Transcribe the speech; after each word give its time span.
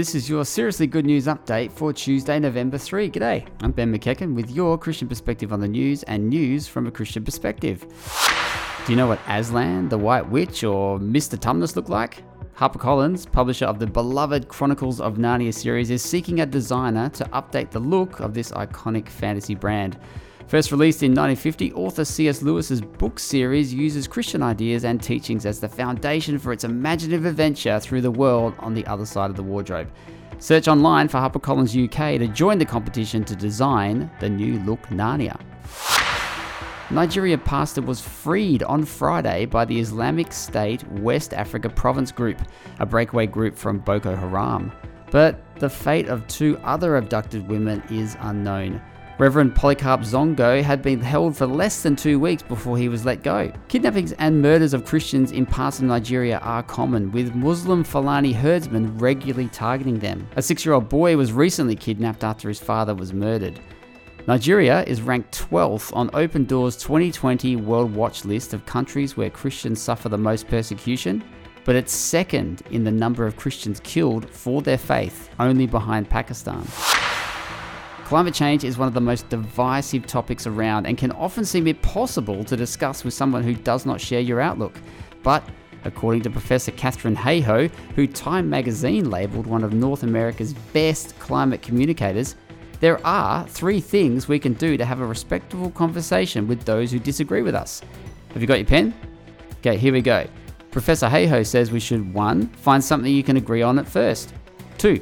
This 0.00 0.14
is 0.14 0.30
your 0.30 0.46
Seriously 0.46 0.86
Good 0.86 1.04
News 1.04 1.26
update 1.26 1.70
for 1.70 1.92
Tuesday, 1.92 2.38
November 2.38 2.78
3. 2.78 3.10
G'day, 3.10 3.46
I'm 3.60 3.70
Ben 3.70 3.94
McEachen 3.94 4.34
with 4.34 4.50
your 4.50 4.78
Christian 4.78 5.08
perspective 5.08 5.52
on 5.52 5.60
the 5.60 5.68
news 5.68 6.04
and 6.04 6.30
news 6.30 6.66
from 6.66 6.86
a 6.86 6.90
Christian 6.90 7.22
perspective. 7.22 7.84
Do 8.86 8.92
you 8.92 8.96
know 8.96 9.08
what 9.08 9.20
Aslan, 9.28 9.90
the 9.90 9.98
White 9.98 10.26
Witch, 10.30 10.64
or 10.64 10.98
Mr. 10.98 11.38
Tumnus 11.38 11.76
look 11.76 11.90
like? 11.90 12.22
HarperCollins, 12.56 13.30
publisher 13.30 13.66
of 13.66 13.78
the 13.78 13.86
beloved 13.86 14.48
Chronicles 14.48 15.02
of 15.02 15.18
Narnia 15.18 15.52
series, 15.52 15.90
is 15.90 16.00
seeking 16.00 16.40
a 16.40 16.46
designer 16.46 17.10
to 17.10 17.24
update 17.24 17.70
the 17.70 17.78
look 17.78 18.20
of 18.20 18.32
this 18.32 18.52
iconic 18.52 19.06
fantasy 19.06 19.54
brand. 19.54 19.98
First 20.50 20.72
released 20.72 21.04
in 21.04 21.12
1950, 21.12 21.72
author 21.74 22.04
C.S. 22.04 22.42
Lewis's 22.42 22.80
book 22.80 23.20
series 23.20 23.72
uses 23.72 24.08
Christian 24.08 24.42
ideas 24.42 24.84
and 24.84 25.00
teachings 25.00 25.46
as 25.46 25.60
the 25.60 25.68
foundation 25.68 26.40
for 26.40 26.52
its 26.52 26.64
imaginative 26.64 27.24
adventure 27.24 27.78
through 27.78 28.00
the 28.00 28.10
world 28.10 28.54
on 28.58 28.74
the 28.74 28.84
other 28.86 29.06
side 29.06 29.30
of 29.30 29.36
the 29.36 29.44
wardrobe. 29.44 29.88
Search 30.40 30.66
online 30.66 31.06
for 31.06 31.18
HarperCollins 31.18 31.84
UK 31.84 32.18
to 32.18 32.26
join 32.26 32.58
the 32.58 32.64
competition 32.64 33.22
to 33.26 33.36
design 33.36 34.10
the 34.18 34.28
new 34.28 34.58
look 34.64 34.82
Narnia. 34.88 35.40
Nigeria 36.90 37.38
pastor 37.38 37.82
was 37.82 38.00
freed 38.00 38.64
on 38.64 38.84
Friday 38.84 39.46
by 39.46 39.64
the 39.64 39.78
Islamic 39.78 40.32
State 40.32 40.84
West 40.94 41.32
Africa 41.32 41.68
Province 41.68 42.10
Group, 42.10 42.40
a 42.80 42.86
breakaway 42.86 43.28
group 43.28 43.56
from 43.56 43.78
Boko 43.78 44.16
Haram. 44.16 44.72
But 45.12 45.40
the 45.60 45.70
fate 45.70 46.08
of 46.08 46.26
two 46.26 46.58
other 46.64 46.96
abducted 46.96 47.46
women 47.48 47.84
is 47.88 48.16
unknown. 48.22 48.82
Reverend 49.20 49.54
Polycarp 49.54 50.00
Zongo 50.00 50.62
had 50.62 50.80
been 50.80 51.02
held 51.02 51.36
for 51.36 51.44
less 51.44 51.82
than 51.82 51.94
two 51.94 52.18
weeks 52.18 52.42
before 52.42 52.78
he 52.78 52.88
was 52.88 53.04
let 53.04 53.22
go. 53.22 53.52
Kidnappings 53.68 54.12
and 54.12 54.40
murders 54.40 54.72
of 54.72 54.86
Christians 54.86 55.30
in 55.32 55.44
parts 55.44 55.78
of 55.78 55.84
Nigeria 55.84 56.38
are 56.38 56.62
common, 56.62 57.12
with 57.12 57.34
Muslim 57.34 57.84
Fulani 57.84 58.32
herdsmen 58.32 58.96
regularly 58.96 59.48
targeting 59.48 59.98
them. 59.98 60.26
A 60.36 60.42
six 60.42 60.64
year 60.64 60.72
old 60.72 60.88
boy 60.88 61.18
was 61.18 61.34
recently 61.34 61.76
kidnapped 61.76 62.24
after 62.24 62.48
his 62.48 62.60
father 62.60 62.94
was 62.94 63.12
murdered. 63.12 63.60
Nigeria 64.26 64.84
is 64.84 65.02
ranked 65.02 65.38
12th 65.50 65.94
on 65.94 66.08
Open 66.14 66.46
Doors 66.46 66.78
2020 66.78 67.56
World 67.56 67.94
Watch 67.94 68.24
list 68.24 68.54
of 68.54 68.64
countries 68.64 69.18
where 69.18 69.28
Christians 69.28 69.82
suffer 69.82 70.08
the 70.08 70.16
most 70.16 70.48
persecution, 70.48 71.22
but 71.66 71.76
it's 71.76 71.92
second 71.92 72.62
in 72.70 72.84
the 72.84 72.90
number 72.90 73.26
of 73.26 73.36
Christians 73.36 73.80
killed 73.80 74.30
for 74.30 74.62
their 74.62 74.78
faith, 74.78 75.28
only 75.38 75.66
behind 75.66 76.08
Pakistan. 76.08 76.66
Climate 78.10 78.34
change 78.34 78.64
is 78.64 78.76
one 78.76 78.88
of 78.88 78.94
the 78.94 79.00
most 79.00 79.28
divisive 79.28 80.04
topics 80.04 80.44
around 80.44 80.84
and 80.84 80.98
can 80.98 81.12
often 81.12 81.44
seem 81.44 81.68
impossible 81.68 82.42
to 82.42 82.56
discuss 82.56 83.04
with 83.04 83.14
someone 83.14 83.44
who 83.44 83.54
does 83.54 83.86
not 83.86 84.00
share 84.00 84.18
your 84.18 84.40
outlook. 84.40 84.74
But 85.22 85.44
according 85.84 86.22
to 86.22 86.30
Professor 86.30 86.72
Katharine 86.72 87.14
Hayhoe, 87.14 87.70
who 87.94 88.08
Time 88.08 88.50
magazine 88.50 89.10
labelled 89.10 89.46
one 89.46 89.62
of 89.62 89.72
North 89.72 90.02
America's 90.02 90.54
best 90.72 91.16
climate 91.20 91.62
communicators, 91.62 92.34
there 92.80 92.98
are 93.06 93.46
three 93.46 93.80
things 93.80 94.26
we 94.26 94.40
can 94.40 94.54
do 94.54 94.76
to 94.76 94.84
have 94.84 94.98
a 94.98 95.06
respectful 95.06 95.70
conversation 95.70 96.48
with 96.48 96.64
those 96.64 96.90
who 96.90 96.98
disagree 96.98 97.42
with 97.42 97.54
us. 97.54 97.80
Have 98.32 98.42
you 98.42 98.48
got 98.48 98.58
your 98.58 98.66
pen? 98.66 98.92
Okay, 99.58 99.76
here 99.76 99.92
we 99.92 100.02
go. 100.02 100.26
Professor 100.72 101.06
Hayhoe 101.06 101.46
says 101.46 101.70
we 101.70 101.78
should 101.78 102.12
1. 102.12 102.48
Find 102.48 102.82
something 102.82 103.14
you 103.14 103.22
can 103.22 103.36
agree 103.36 103.62
on 103.62 103.78
at 103.78 103.86
first. 103.86 104.34
2. 104.78 105.00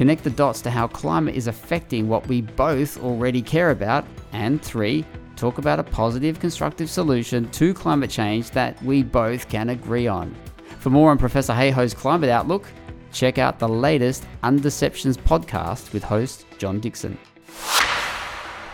Connect 0.00 0.24
the 0.24 0.30
dots 0.30 0.62
to 0.62 0.70
how 0.70 0.86
climate 0.86 1.34
is 1.34 1.46
affecting 1.46 2.08
what 2.08 2.26
we 2.26 2.40
both 2.40 2.98
already 3.02 3.42
care 3.42 3.70
about. 3.70 4.06
And 4.32 4.62
3. 4.62 5.04
Talk 5.36 5.58
about 5.58 5.78
a 5.78 5.82
positive, 5.82 6.40
constructive 6.40 6.88
solution 6.88 7.50
to 7.50 7.74
climate 7.74 8.08
change 8.08 8.50
that 8.52 8.82
we 8.82 9.02
both 9.02 9.46
can 9.50 9.68
agree 9.68 10.06
on. 10.06 10.34
For 10.78 10.88
more 10.88 11.10
on 11.10 11.18
Professor 11.18 11.52
Hayhoe's 11.52 11.92
climate 11.92 12.30
outlook, 12.30 12.66
check 13.12 13.36
out 13.36 13.58
the 13.58 13.68
latest 13.68 14.24
Undeceptions 14.42 15.18
podcast 15.18 15.92
with 15.92 16.02
host 16.02 16.46
John 16.56 16.80
Dickson. 16.80 17.18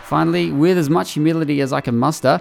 Finally, 0.05 0.53
with 0.53 0.77
as 0.77 0.89
much 0.89 1.11
humility 1.11 1.59
as 1.59 1.73
I 1.73 1.81
can 1.81 1.97
muster, 1.97 2.39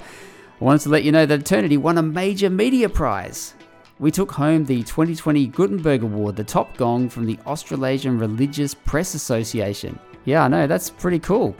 I 0.60 0.65
wanted 0.65 0.83
to 0.83 0.91
let 0.91 1.03
you 1.03 1.10
know 1.10 1.27
that 1.27 1.41
Eternity 1.41 1.77
won 1.77 1.99
a 1.99 2.03
major 2.05 2.50
media 2.50 2.89
prize. 2.89 3.53
We 3.99 4.11
took 4.11 4.31
home 4.31 4.67
the 4.67 4.83
2020 4.83 5.47
Gutenberg 5.47 6.03
Award, 6.03 6.37
the 6.37 6.45
top 6.45 6.77
gong 6.77 7.09
from 7.09 7.25
the 7.25 7.39
Australasian 7.47 8.19
Religious 8.19 8.75
Press 8.75 9.15
Association. 9.15 9.99
Yeah, 10.27 10.45
I 10.45 10.49
know, 10.49 10.67
that's 10.67 10.91
pretty 10.91 11.19
cool. 11.19 11.57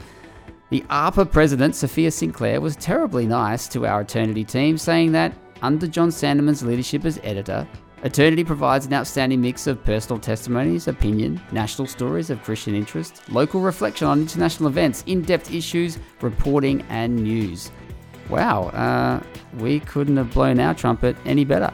The 0.69 0.81
ARPA 0.81 1.31
president, 1.31 1.75
Sophia 1.75 2.11
Sinclair, 2.11 2.61
was 2.61 2.75
terribly 2.75 3.25
nice 3.25 3.67
to 3.69 3.87
our 3.87 4.01
Eternity 4.01 4.43
team, 4.43 4.77
saying 4.77 5.13
that 5.13 5.33
under 5.63 5.87
John 5.87 6.11
Sandeman's 6.11 6.61
leadership 6.61 7.05
as 7.05 7.19
editor, 7.23 7.67
Eternity 8.03 8.43
provides 8.43 8.85
an 8.85 8.93
outstanding 8.93 9.41
mix 9.41 9.65
of 9.65 9.83
personal 9.83 10.19
testimonies, 10.19 10.87
opinion, 10.87 11.41
national 11.51 11.87
stories 11.87 12.29
of 12.29 12.43
Christian 12.43 12.75
interest, 12.75 13.23
local 13.31 13.61
reflection 13.61 14.07
on 14.07 14.21
international 14.21 14.69
events, 14.69 15.03
in 15.07 15.23
depth 15.23 15.51
issues, 15.51 15.97
reporting, 16.21 16.85
and 16.89 17.15
news. 17.15 17.71
Wow, 18.29 18.65
uh, 18.67 19.23
we 19.57 19.79
couldn't 19.79 20.17
have 20.17 20.31
blown 20.31 20.59
our 20.59 20.75
trumpet 20.75 21.17
any 21.25 21.43
better. 21.43 21.73